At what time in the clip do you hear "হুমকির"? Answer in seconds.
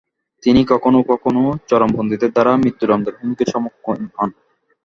3.19-3.51